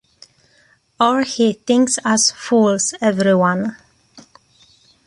Or 0.99 1.21
he 1.21 1.53
thinks 1.53 1.99
us 2.03 2.31
fools, 2.31 2.95
every 3.01 3.35
one. 3.35 3.77